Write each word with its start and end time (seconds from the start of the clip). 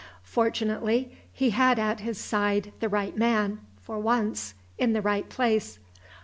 Fortunately, 0.23 1.15
he 1.31 1.51
had 1.51 1.77
at 1.77 1.99
his 1.99 2.17
side 2.17 2.73
the 2.79 2.89
right 2.89 3.15
man 3.15 3.59
(for 3.79 3.99
once) 3.99 4.55
in 4.79 4.93
the 4.93 5.01
right 5.03 5.29
place. 5.29 5.77